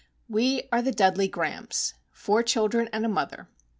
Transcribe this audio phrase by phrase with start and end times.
[0.27, 3.47] We are the Dudley Grahams,—four children and a mother.